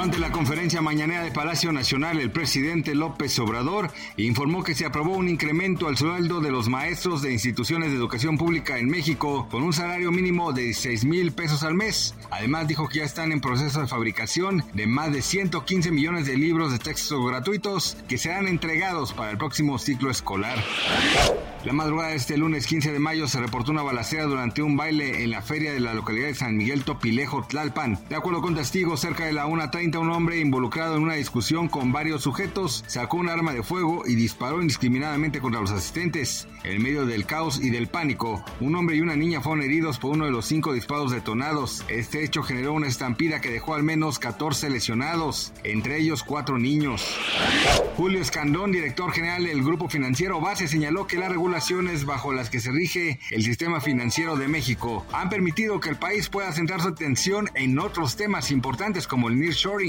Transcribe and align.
Durante 0.00 0.18
la 0.18 0.32
conferencia 0.32 0.80
mañanera 0.80 1.22
de 1.22 1.30
Palacio 1.30 1.72
Nacional, 1.72 2.20
el 2.20 2.30
presidente 2.30 2.94
López 2.94 3.38
Obrador 3.38 3.90
informó 4.16 4.64
que 4.64 4.74
se 4.74 4.86
aprobó 4.86 5.14
un 5.14 5.28
incremento 5.28 5.88
al 5.88 5.98
sueldo 5.98 6.40
de 6.40 6.50
los 6.50 6.70
maestros 6.70 7.20
de 7.20 7.34
instituciones 7.34 7.90
de 7.90 7.98
educación 7.98 8.38
pública 8.38 8.78
en 8.78 8.88
México 8.88 9.46
con 9.50 9.62
un 9.62 9.74
salario 9.74 10.10
mínimo 10.10 10.54
de 10.54 10.72
6 10.72 11.04
mil 11.04 11.32
pesos 11.32 11.64
al 11.64 11.74
mes. 11.74 12.14
Además 12.30 12.66
dijo 12.66 12.88
que 12.88 13.00
ya 13.00 13.04
están 13.04 13.30
en 13.30 13.42
proceso 13.42 13.82
de 13.82 13.88
fabricación 13.88 14.64
de 14.72 14.86
más 14.86 15.12
de 15.12 15.20
115 15.20 15.90
millones 15.90 16.24
de 16.24 16.38
libros 16.38 16.72
de 16.72 16.78
texto 16.78 17.22
gratuitos 17.22 17.98
que 18.08 18.16
serán 18.16 18.48
entregados 18.48 19.12
para 19.12 19.32
el 19.32 19.36
próximo 19.36 19.78
ciclo 19.78 20.10
escolar. 20.10 20.64
La 21.62 21.74
madrugada 21.74 22.08
de 22.08 22.16
este 22.16 22.38
lunes 22.38 22.66
15 22.66 22.90
de 22.90 22.98
mayo 22.98 23.28
se 23.28 23.38
reportó 23.38 23.70
una 23.70 23.82
balacera 23.82 24.24
durante 24.24 24.62
un 24.62 24.78
baile 24.78 25.22
en 25.22 25.30
la 25.30 25.42
feria 25.42 25.74
de 25.74 25.80
la 25.80 25.92
localidad 25.92 26.28
de 26.28 26.34
San 26.34 26.56
Miguel 26.56 26.84
Topilejo, 26.84 27.42
Tlalpan. 27.46 27.98
De 28.08 28.16
acuerdo 28.16 28.40
con 28.40 28.54
testigos, 28.54 29.00
cerca 29.00 29.26
de 29.26 29.34
la 29.34 29.46
1.30 29.46 29.89
un 29.98 30.10
hombre 30.10 30.38
involucrado 30.38 30.96
en 30.96 31.02
una 31.02 31.14
discusión 31.14 31.68
con 31.68 31.90
varios 31.92 32.22
sujetos 32.22 32.84
sacó 32.86 33.16
un 33.16 33.28
arma 33.28 33.52
de 33.52 33.62
fuego 33.62 34.02
y 34.06 34.14
disparó 34.14 34.60
indiscriminadamente 34.60 35.40
contra 35.40 35.60
los 35.60 35.70
asistentes. 35.70 36.46
En 36.62 36.82
medio 36.82 37.06
del 37.06 37.24
caos 37.24 37.58
y 37.62 37.70
del 37.70 37.86
pánico, 37.86 38.44
un 38.60 38.76
hombre 38.76 38.96
y 38.96 39.00
una 39.00 39.16
niña 39.16 39.40
fueron 39.40 39.62
heridos 39.62 39.98
por 39.98 40.12
uno 40.12 40.26
de 40.26 40.30
los 40.30 40.44
cinco 40.44 40.74
disparos 40.74 41.10
detonados. 41.10 41.84
Este 41.88 42.22
hecho 42.22 42.42
generó 42.42 42.74
una 42.74 42.86
estampida 42.86 43.40
que 43.40 43.50
dejó 43.50 43.74
al 43.74 43.82
menos 43.82 44.18
14 44.18 44.68
lesionados, 44.68 45.52
entre 45.64 45.98
ellos 45.98 46.22
cuatro 46.22 46.58
niños. 46.58 47.16
Julio 47.96 48.20
Escandón, 48.20 48.72
director 48.72 49.12
general 49.12 49.44
del 49.44 49.62
Grupo 49.62 49.88
Financiero 49.88 50.40
Base, 50.40 50.68
señaló 50.68 51.06
que 51.06 51.18
las 51.18 51.30
regulaciones 51.30 52.04
bajo 52.04 52.32
las 52.32 52.50
que 52.50 52.60
se 52.60 52.70
rige 52.70 53.18
el 53.30 53.42
sistema 53.42 53.80
financiero 53.80 54.36
de 54.36 54.48
México 54.48 55.06
han 55.12 55.30
permitido 55.30 55.80
que 55.80 55.88
el 55.88 55.96
país 55.96 56.28
pueda 56.28 56.52
centrar 56.52 56.82
su 56.82 56.88
atención 56.88 57.48
en 57.54 57.78
otros 57.78 58.16
temas 58.16 58.50
importantes 58.50 59.06
como 59.06 59.28
el 59.28 59.38
nearshoring. 59.38 59.79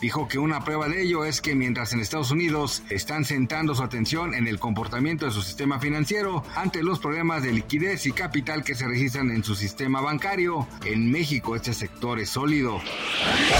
Dijo 0.00 0.28
que 0.28 0.38
una 0.38 0.62
prueba 0.62 0.88
de 0.88 1.02
ello 1.02 1.24
es 1.24 1.40
que 1.40 1.56
mientras 1.56 1.92
en 1.92 1.98
Estados 1.98 2.30
Unidos 2.30 2.84
están 2.88 3.24
centrando 3.24 3.74
su 3.74 3.82
atención 3.82 4.32
en 4.32 4.46
el 4.46 4.60
comportamiento 4.60 5.26
de 5.26 5.32
su 5.32 5.42
sistema 5.42 5.80
financiero 5.80 6.44
ante 6.54 6.84
los 6.84 7.00
problemas 7.00 7.42
de 7.42 7.52
liquidez 7.52 8.06
y 8.06 8.12
capital 8.12 8.62
que 8.62 8.76
se 8.76 8.86
registran 8.86 9.30
en 9.30 9.42
su 9.42 9.56
sistema 9.56 10.00
bancario, 10.00 10.68
en 10.84 11.10
México 11.10 11.56
este 11.56 11.74
sector 11.74 12.20
es 12.20 12.30
sólido. 12.30 12.80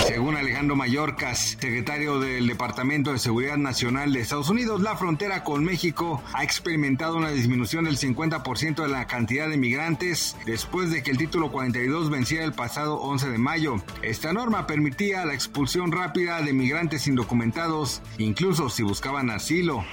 Según 0.07 0.37
Alejandro 0.37 0.77
Mayorkas, 0.77 1.57
secretario 1.59 2.21
del 2.21 2.47
Departamento 2.47 3.13
de 3.13 3.19
Seguridad 3.19 3.57
Nacional 3.57 4.13
de 4.13 4.21
Estados 4.21 4.49
Unidos, 4.49 4.81
la 4.81 4.97
frontera 4.97 5.43
con 5.43 5.65
México 5.65 6.23
ha 6.35 6.45
experimentado 6.45 7.17
una 7.17 7.31
disminución 7.31 7.87
del 7.87 7.99
50% 7.99 8.83
de 8.83 8.89
la 8.89 9.09
cantidad 9.09 9.49
de 9.49 9.57
migrantes 9.57 10.37
después 10.47 10.93
de 10.93 11.03
que 11.03 11.11
el 11.11 11.19
título 11.19 11.51
42 11.51 12.11
venciera 12.11 12.45
el 12.45 12.53
pasado 12.53 12.97
11 13.01 13.31
de 13.31 13.39
mayo. 13.39 13.83
Esta 14.03 14.33
norma 14.33 14.69
permitía 14.69 15.25
la 15.25 15.35
expulsión 15.35 15.78
rápida 15.87 16.43
de 16.43 16.53
migrantes 16.53 17.07
indocumentados, 17.07 18.03
incluso 18.19 18.69
si 18.69 18.83
buscaban 18.83 19.31
asilo. 19.31 19.85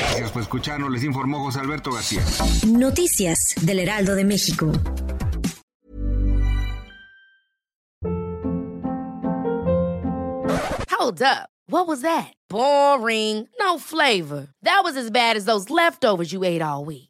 Gracias 0.00 0.30
por 0.32 0.42
escucharnos, 0.42 0.90
les 0.90 1.04
informó 1.04 1.44
José 1.44 1.60
Alberto 1.60 1.92
García. 1.92 2.22
Noticias 2.66 3.54
del 3.62 3.80
Heraldo 3.80 4.14
de 4.14 4.24
México. 4.24 4.72
Hold 10.88 11.22
up. 11.22 11.48
What 11.66 11.86
was 11.86 12.02
that? 12.02 12.32
Boring. 12.48 13.48
No 13.60 13.78
flavor. 13.78 14.48
That 14.62 14.80
was 14.82 14.96
as 14.96 15.10
bad 15.10 15.36
as 15.36 15.44
those 15.44 15.70
leftovers 15.70 16.32
you 16.32 16.44
ate 16.44 16.62
all 16.62 16.84
week. 16.84 17.09